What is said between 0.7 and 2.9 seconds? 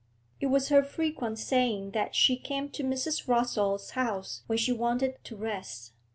frequent saying that she came to